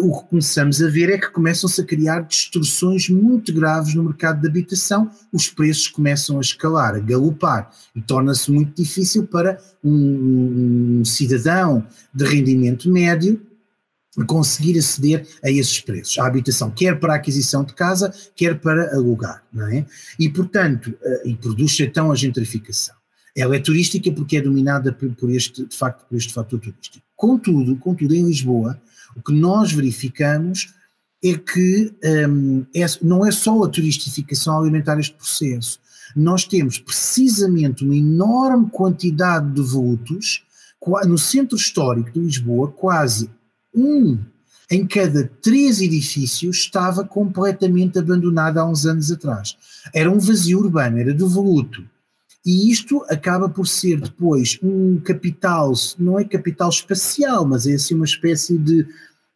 [0.00, 4.40] o que começamos a ver é que começam-se a criar distorções muito graves no mercado
[4.40, 11.00] de habitação, os preços começam a escalar, a galopar, e torna-se muito difícil para um,
[11.00, 13.40] um cidadão de rendimento médio
[14.26, 19.42] conseguir aceder a esses preços, a habitação, quer para aquisição de casa, quer para alugar,
[19.52, 19.86] não é?
[20.18, 22.94] E, portanto, eh, e produz-se então a gentrificação.
[23.34, 27.02] Ela é turística porque é dominada por este, de facto, por este fator turístico.
[27.16, 28.78] Contudo, contudo, em Lisboa,
[29.16, 30.74] o que nós verificamos
[31.24, 31.94] é que
[32.28, 35.78] um, é, não é só a turistificação alimentar este processo.
[36.16, 40.44] Nós temos precisamente uma enorme quantidade de vultos
[41.06, 43.30] no centro histórico de Lisboa, quase
[43.74, 44.18] um
[44.70, 49.56] em cada três edifícios estava completamente abandonado há uns anos atrás.
[49.94, 51.84] Era um vazio urbano, era devoluto.
[52.44, 57.94] E isto acaba por ser depois um capital, não é capital espacial, mas é assim
[57.94, 58.86] uma espécie de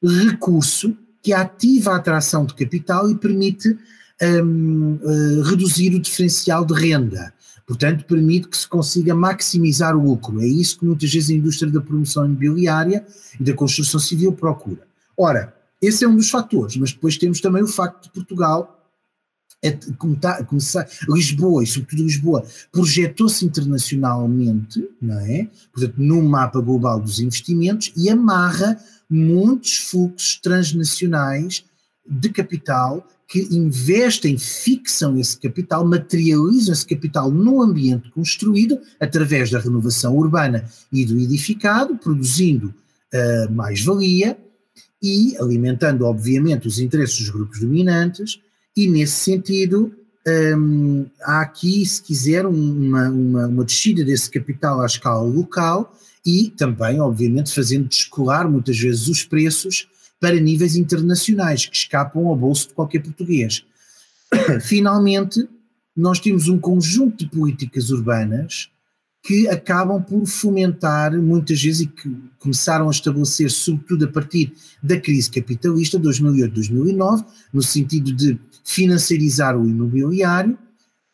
[0.02, 3.76] recurso que ativa a atração de capital e permite
[4.22, 7.32] um, uh, eh, reduzir o diferencial de renda.
[7.66, 10.40] Portanto, permite que se consiga maximizar o lucro.
[10.40, 13.04] É isso que muitas vezes a indústria da promoção imobiliária
[13.38, 14.86] e da construção civil procura.
[15.16, 18.75] Ora, esse é um dos fatores, mas depois temos também o facto de Portugal
[19.62, 19.72] é,
[20.46, 25.48] começar, Lisboa, e sobretudo Lisboa, projetou-se internacionalmente, não é?
[25.72, 31.64] Portanto, num mapa global dos investimentos e amarra muitos fluxos transnacionais
[32.08, 39.58] de capital que investem, fixam esse capital, materializam esse capital no ambiente construído através da
[39.58, 42.72] renovação urbana e do edificado, produzindo
[43.12, 44.38] uh, mais-valia
[45.02, 48.40] e alimentando, obviamente, os interesses dos grupos dominantes,
[48.76, 49.92] e nesse sentido.
[50.28, 56.52] Um, há aqui, se quiser, uma, uma, uma descida desse capital à escala local e
[56.56, 59.86] também, obviamente, fazendo descolar muitas vezes os preços
[60.20, 63.64] para níveis internacionais que escapam ao bolso de qualquer português.
[64.62, 65.48] Finalmente,
[65.96, 68.68] nós temos um conjunto de políticas urbanas
[69.22, 75.00] que acabam por fomentar, muitas vezes, e que começaram a estabelecer, sobretudo a partir da
[75.00, 80.58] crise capitalista, 2008-2009, no sentido de financiarizar o imobiliário,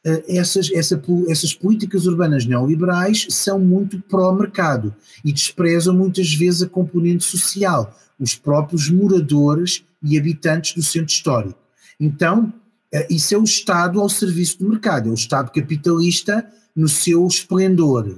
[0.05, 6.69] eh, essas, essa, essas políticas urbanas neoliberais são muito pró-mercado e desprezam muitas vezes a
[6.69, 11.59] componente social, os próprios moradores e habitantes do centro histórico.
[12.01, 12.51] Então,
[12.91, 17.27] eh, isso é o Estado ao serviço do mercado, é o Estado capitalista no seu
[17.27, 18.17] esplendor.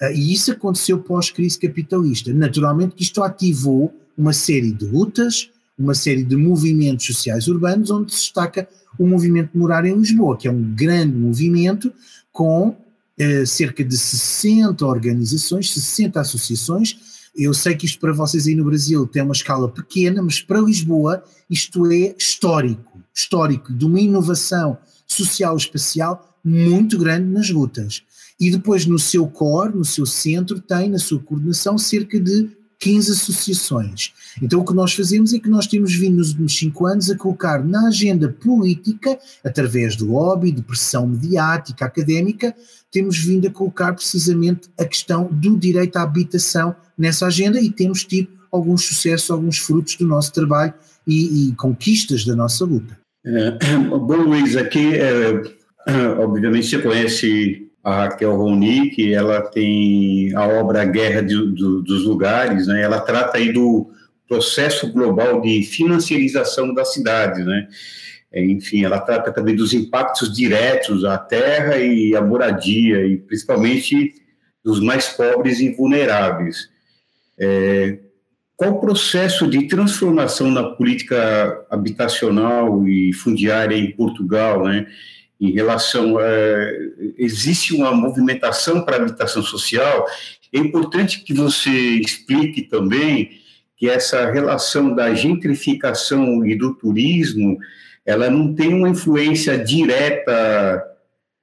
[0.00, 2.32] Eh, e isso aconteceu pós-crise capitalista.
[2.32, 8.12] Naturalmente que isto ativou uma série de lutas, uma série de movimentos sociais urbanos, onde
[8.12, 8.68] se destaca
[8.98, 11.92] o movimento Morar em Lisboa, que é um grande movimento
[12.32, 12.76] com
[13.18, 16.98] eh, cerca de 60 organizações, 60 associações,
[17.36, 20.60] eu sei que isto para vocês aí no Brasil tem uma escala pequena, mas para
[20.60, 28.02] Lisboa isto é histórico, histórico, de uma inovação social espacial muito grande nas lutas.
[28.40, 32.48] E depois no seu core, no seu centro, tem na sua coordenação cerca de
[32.78, 34.12] 15 associações.
[34.42, 37.16] Então o que nós fazemos é que nós temos vindo nos últimos cinco anos a
[37.16, 42.54] colocar na agenda política, através de lobby, de pressão mediática, académica,
[42.90, 48.04] temos vindo a colocar precisamente a questão do direito à habitação nessa agenda e temos
[48.04, 50.72] tido alguns sucessos, alguns frutos do nosso trabalho
[51.06, 52.98] e, e conquistas da nossa luta.
[53.26, 55.42] É, bom, Luiz, aqui, é,
[56.20, 62.04] obviamente, você conhece a Raquel Roni, que ela tem a obra Guerra de, do, dos
[62.04, 62.82] Lugares, né?
[62.82, 63.88] Ela trata aí do
[64.26, 67.68] processo global de financiarização das cidades, né?
[68.32, 74.14] É, enfim, ela trata também dos impactos diretos à terra e à moradia, e principalmente
[74.64, 76.68] dos mais pobres e vulneráveis.
[77.38, 78.00] É,
[78.56, 84.88] qual o processo de transformação na política habitacional e fundiária em Portugal, né?
[85.40, 86.24] Em relação a,
[87.18, 90.06] existe uma movimentação para a habitação social,
[90.52, 93.30] é importante que você explique também
[93.76, 97.58] que essa relação da gentrificação e do turismo,
[98.06, 100.82] ela não tem uma influência direta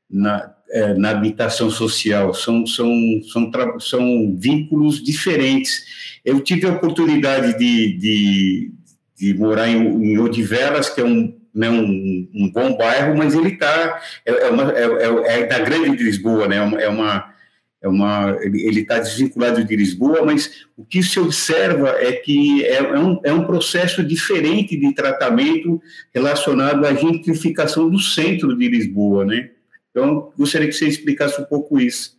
[0.10, 2.92] na, é, na habitação social, são, são,
[3.32, 6.20] são, são vínculos diferentes.
[6.26, 8.72] Eu tive a oportunidade de, de,
[9.16, 13.50] de morar em, em Odivelas, que é um né, um, um, bom bairro, mas ele
[13.50, 16.58] está é, é, é, é, da grande de Lisboa, né?
[16.58, 17.34] É uma
[17.82, 22.78] é uma ele está desvinculado de Lisboa, mas o que se observa é que é,
[22.78, 25.82] é, um, é um processo diferente de tratamento
[26.14, 29.50] relacionado à gentrificação do centro de Lisboa, né?
[29.92, 32.18] Então gostaria que você explicasse um pouco isso.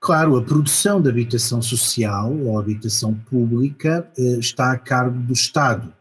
[0.00, 5.92] Claro, a produção de habitação social ou habitação pública eh, está a cargo do Estado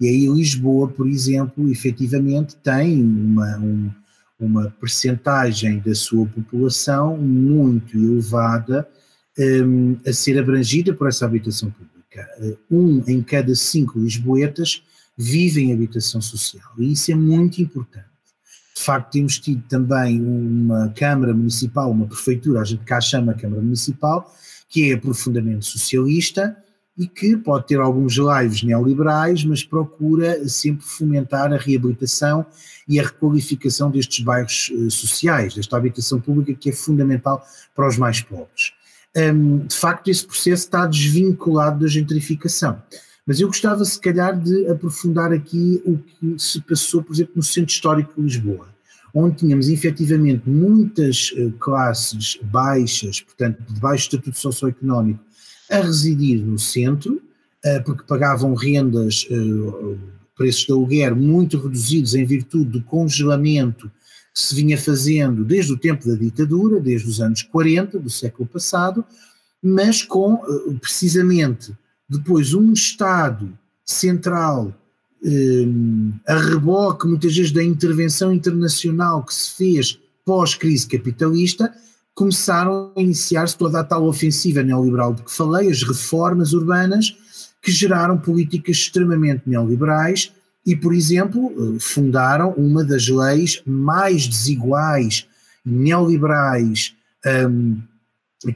[0.00, 3.90] e aí Lisboa, por exemplo, efetivamente tem uma, um,
[4.38, 8.86] uma percentagem da sua população muito elevada
[9.38, 12.28] um, a ser abrangida por essa habitação pública.
[12.70, 14.82] Um em cada cinco lisboetas
[15.16, 18.06] vive em habitação social e isso é muito importante.
[18.74, 23.62] De facto, temos tido também uma Câmara Municipal, uma Prefeitura, a gente cá chama Câmara
[23.62, 24.30] Municipal,
[24.68, 26.54] que é profundamente socialista,
[26.98, 32.46] e que pode ter alguns lives neoliberais, mas procura sempre fomentar a reabilitação
[32.88, 37.44] e a requalificação destes bairros uh, sociais, desta habitação pública que é fundamental
[37.74, 38.72] para os mais pobres.
[39.16, 42.82] Um, de facto, esse processo está desvinculado da gentrificação.
[43.26, 47.42] Mas eu gostava, se calhar, de aprofundar aqui o que se passou, por exemplo, no
[47.42, 48.68] Centro Histórico de Lisboa,
[49.12, 55.25] onde tínhamos efetivamente muitas uh, classes baixas, portanto, de baixo estatuto socioeconómico,
[55.70, 57.20] a residir no centro,
[57.64, 59.96] eh, porque pagavam rendas, eh,
[60.36, 63.90] preços de aluguer muito reduzidos em virtude do congelamento
[64.34, 68.48] que se vinha fazendo desde o tempo da ditadura, desde os anos 40 do século
[68.48, 69.04] passado,
[69.62, 71.76] mas com eh, precisamente
[72.08, 74.74] depois um Estado central
[76.26, 81.74] a reboque muitas vezes da intervenção internacional que se fez pós-crise capitalista,
[82.16, 87.14] começaram a iniciar-se toda a tal ofensiva neoliberal de que falei, as reformas urbanas,
[87.60, 90.32] que geraram políticas extremamente neoliberais
[90.64, 95.26] e, por exemplo, eh, fundaram uma das leis mais desiguais,
[95.62, 96.96] neoliberais,
[97.48, 97.82] um,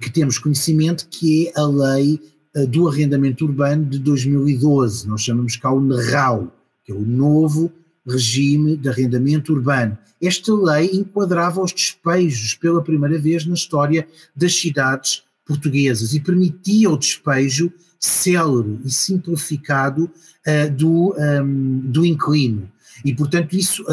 [0.00, 2.18] que temos conhecimento, que é a lei
[2.56, 5.06] uh, do arrendamento urbano de 2012.
[5.06, 6.50] Nós chamamos cá o NERAU,
[6.84, 7.70] que é o novo
[8.06, 9.96] regime de arrendamento urbano.
[10.20, 16.90] Esta lei enquadrava os despejos pela primeira vez na história das cidades portuguesas e permitia
[16.90, 22.70] o despejo célere e simplificado uh, do, um, do inquilino.
[23.04, 23.84] E, portanto, isso,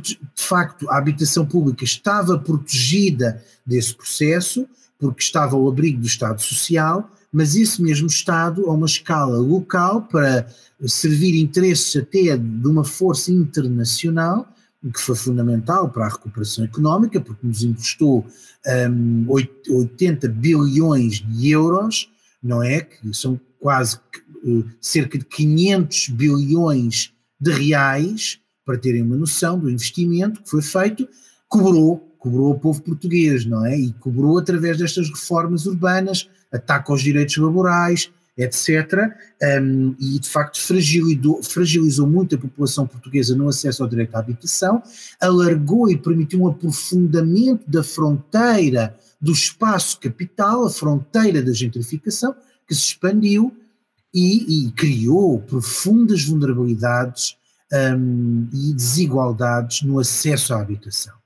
[0.00, 4.66] de facto, a habitação pública estava protegida desse processo,
[4.98, 10.02] porque estava ao abrigo do Estado Social, mas esse mesmo Estado, a uma escala local,
[10.02, 10.46] para
[10.86, 14.46] servir interesses até de uma força internacional,
[14.92, 18.26] que foi fundamental para a recuperação económica, porque nos emprestou
[18.90, 22.10] um, 80 bilhões de euros,
[22.42, 22.80] não é?
[22.80, 23.98] Que são quase
[24.44, 30.62] uh, cerca de 500 bilhões de reais, para terem uma noção do investimento que foi
[30.62, 31.08] feito,
[31.48, 33.76] cobrou, cobrou o povo português, não é?
[33.78, 39.12] E cobrou através destas reformas urbanas, ataque aos direitos laborais, etc.
[39.60, 44.82] Um, e de facto fragilizou, muito a população portuguesa no acesso ao direito à habitação,
[45.20, 52.34] alargou e permitiu um aprofundamento da fronteira do espaço capital, a fronteira da gentrificação,
[52.66, 53.54] que que se expandiu
[54.14, 57.36] e, e criou profundas vulnerabilidades
[57.72, 61.21] um, e desigualdades no acesso à habitação.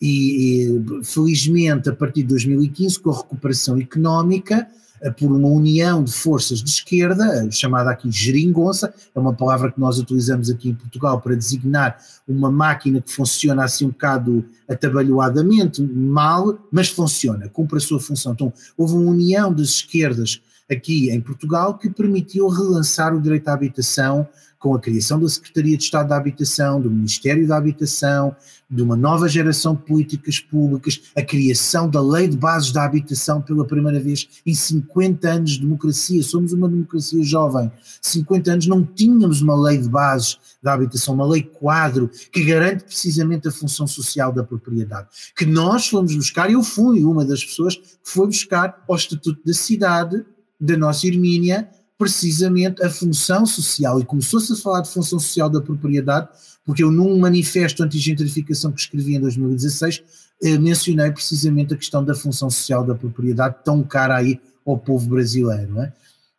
[0.00, 4.66] E, felizmente, a partir de 2015, com a recuperação económica,
[5.02, 9.70] eh, por uma união de forças de esquerda, eh, chamada aqui geringonça, é uma palavra
[9.70, 11.98] que nós utilizamos aqui em Portugal para designar
[12.28, 18.32] uma máquina que funciona assim um bocado atabalhoadamente, mal, mas funciona, cumpre a sua função.
[18.32, 20.40] Então, houve uma união das esquerdas
[20.70, 24.28] aqui em Portugal que permitiu relançar o direito à habitação
[24.60, 28.36] com a criação da Secretaria de Estado da Habitação, do Ministério da Habitação,
[28.70, 33.40] de uma nova geração de políticas públicas, a criação da Lei de Bases da Habitação
[33.40, 36.22] pela primeira vez em 50 anos de democracia.
[36.22, 37.72] Somos uma democracia jovem.
[38.02, 42.84] 50 anos não tínhamos uma lei de bases da habitação, uma lei quadro que garante
[42.84, 45.08] precisamente a função social da propriedade.
[45.34, 49.54] Que nós fomos buscar, eu fui uma das pessoas que foi buscar ao Estatuto da
[49.54, 50.22] Cidade
[50.60, 51.66] da nossa Irmínia
[52.00, 56.30] precisamente a função social, e começou-se a falar de função social da propriedade,
[56.64, 60.02] porque eu num manifesto anti-gentrificação que escrevi em 2016,
[60.42, 65.10] eh, mencionei precisamente a questão da função social da propriedade, tão cara aí ao povo
[65.10, 65.78] brasileiro.
[65.78, 65.92] É?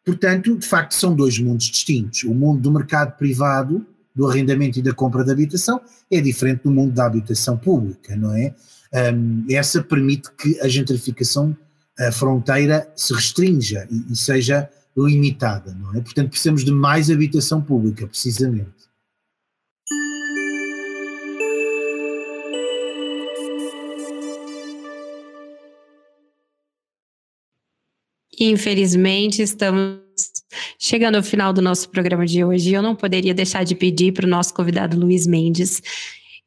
[0.04, 2.24] Portanto, de facto, são dois mundos distintos.
[2.24, 3.86] O mundo do mercado privado,
[4.16, 8.34] do arrendamento e da compra de habitação, é diferente do mundo da habitação pública, não
[8.34, 8.56] é?
[9.14, 11.56] Um, essa permite que a gentrificação,
[12.00, 14.68] a fronteira, se restrinja e, e seja
[14.98, 16.02] limitada, não é?
[16.02, 18.82] Portanto, precisamos de mais habitação pública, precisamente.
[28.40, 30.02] Infelizmente, estamos
[30.80, 32.74] chegando ao final do nosso programa de hoje.
[32.74, 35.80] Eu não poderia deixar de pedir para o nosso convidado Luiz Mendes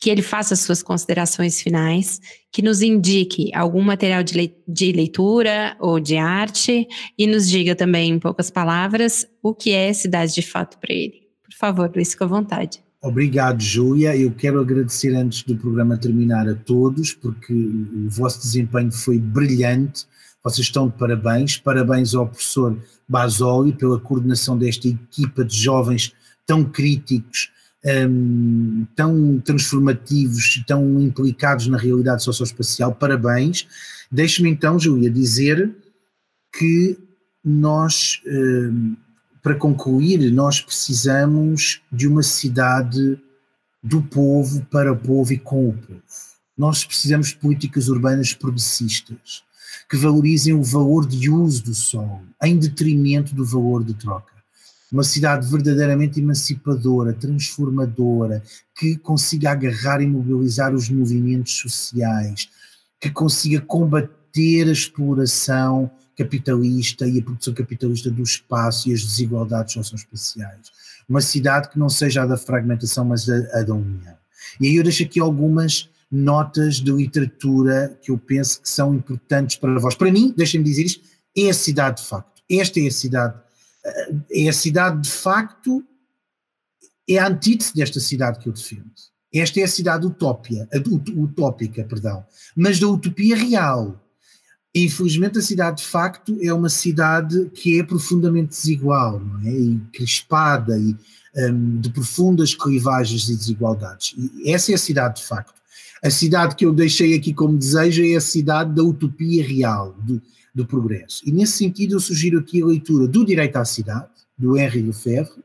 [0.04, 2.20] que ele faça suas considerações finais,
[2.52, 6.86] que nos indique algum material de leitura ou de arte
[7.18, 11.22] e nos diga também, em poucas palavras, o que é Cidade de Fato para ele.
[11.42, 12.84] Por favor, Luiz, fique à vontade.
[13.00, 14.14] Obrigado, Júlia.
[14.14, 20.04] Eu quero agradecer antes do programa terminar a todos, porque o vosso desempenho foi brilhante.
[20.42, 21.56] Vocês estão de parabéns.
[21.56, 22.78] Parabéns ao professor
[23.08, 26.12] Basoli pela coordenação desta equipa de jovens
[26.44, 27.53] tão críticos
[27.84, 33.66] um, tão transformativos tão implicados na realidade socioespacial, parabéns.
[34.10, 35.74] Deixe-me então, Júlia, dizer
[36.56, 36.98] que
[37.44, 38.96] nós, um,
[39.42, 43.18] para concluir, nós precisamos de uma cidade
[43.82, 46.00] do povo, para o povo e com o povo.
[46.56, 49.44] Nós precisamos de políticas urbanas progressistas
[49.90, 54.33] que valorizem o valor de uso do solo em detrimento do valor de troca
[54.94, 58.40] uma cidade verdadeiramente emancipadora, transformadora,
[58.78, 62.48] que consiga agarrar e mobilizar os movimentos sociais,
[63.00, 69.72] que consiga combater a exploração capitalista e a produção capitalista do espaço e as desigualdades
[69.72, 70.70] socioespaciais.
[71.08, 74.14] Uma cidade que não seja a da fragmentação, mas a, a da união.
[74.60, 79.56] E aí eu deixo aqui algumas notas de literatura que eu penso que são importantes
[79.56, 79.96] para vós.
[79.96, 81.02] Para mim, deixem-me dizer isto,
[81.36, 82.44] é a cidade de facto.
[82.48, 83.43] Esta é a cidade
[84.30, 85.84] é a cidade de facto,
[87.08, 88.90] é a antítese desta cidade que eu defendo.
[89.32, 90.68] Esta é a cidade utópia,
[91.16, 92.24] utópica, perdão,
[92.56, 94.00] mas da utopia real.
[94.74, 99.52] Infelizmente, a cidade de facto é uma cidade que é profundamente desigual, não é?
[99.52, 100.96] E crispada e
[101.36, 104.14] um, de profundas clivagens e desigualdades.
[104.16, 105.54] E essa é a cidade de facto.
[106.02, 110.20] A cidade que eu deixei aqui como desejo é a cidade da utopia real, do,
[110.54, 111.22] do progresso.
[111.26, 115.42] E nesse sentido eu sugiro aqui a leitura do Direito à Cidade, do Henri Lefebvre,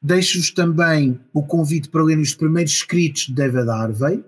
[0.00, 4.24] deixo-vos também o convite para lerem os primeiros escritos de David Harvey,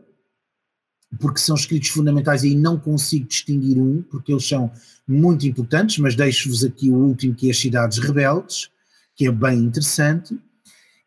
[1.21, 4.71] porque são escritos fundamentais e não consigo distinguir um, porque eles são
[5.07, 8.69] muito importantes, mas deixo-vos aqui o último que é As Cidades Rebeldes,
[9.15, 10.39] que é bem interessante,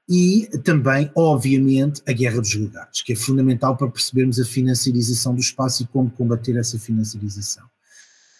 [0.09, 5.39] e também, obviamente, a Guerra dos Lugares, que é fundamental para percebermos a financiarização do
[5.39, 7.70] espaço e como combater essa financiarização.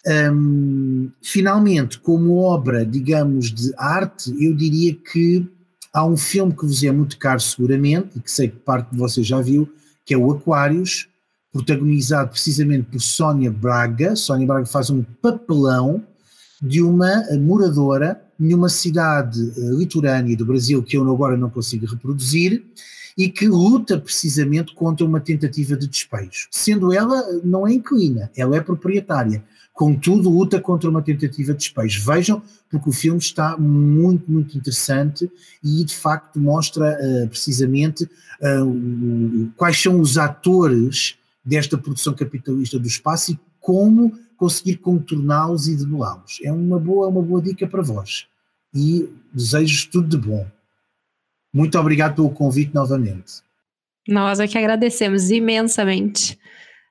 [0.04, 5.48] Um, finalmente, como obra, digamos, de arte, eu diria que
[5.92, 8.98] há um filme que vos é muito caro seguramente, e que sei que parte de
[8.98, 9.68] vocês já viu,
[10.04, 11.08] que é o Aquários,
[11.52, 14.16] protagonizado precisamente por Sónia Braga.
[14.16, 16.02] Sónia Braga faz um papelão
[16.60, 22.64] de uma moradora numa cidade uh, litorânea do Brasil que eu agora não consigo reproduzir
[23.16, 26.48] e que luta precisamente contra uma tentativa de despejo.
[26.50, 32.04] Sendo ela, não é inclina, ela é proprietária contudo luta contra uma tentativa de despejo.
[32.04, 35.30] Vejam, porque o filme está muito, muito interessante
[35.62, 42.86] e de facto mostra uh, precisamente uh, quais são os atores desta produção capitalista do
[42.86, 46.40] espaço e como conseguir contorná-los e debelá-los.
[46.42, 48.26] É uma boa, uma boa dica para vós.
[48.74, 50.46] E desejo tudo de bom.
[51.52, 53.42] Muito obrigado pelo convite novamente.
[54.08, 56.38] Nós é que agradecemos imensamente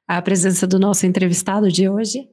[0.08, 2.28] a presença do nosso entrevistado de hoje.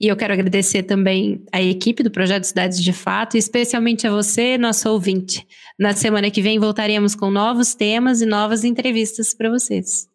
[0.00, 4.10] E eu quero agradecer também a equipe do Projeto Cidades de Fato, e especialmente a
[4.10, 5.46] você, nosso ouvinte.
[5.78, 10.08] Na semana que vem voltaremos com novos temas e novas entrevistas para vocês.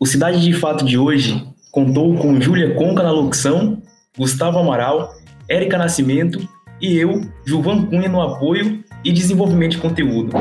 [0.00, 3.82] O Cidade de Fato de hoje contou com Júlia Conca na locução,
[4.16, 5.12] Gustavo Amaral,
[5.48, 6.48] Érica Nascimento
[6.80, 10.32] e eu, Gilvan Cunha, no apoio e desenvolvimento de conteúdo,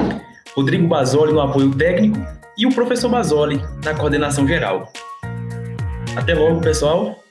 [0.57, 2.17] Rodrigo Basoli no apoio técnico
[2.57, 4.91] e o professor Basoli na coordenação geral.
[6.15, 7.26] Até logo, pessoal!